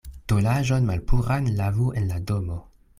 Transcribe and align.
Tolaĵon 0.31 0.89
malpuran 0.93 1.53
lavu 1.61 1.95
en 2.03 2.13
la 2.15 2.23
domo. 2.33 2.63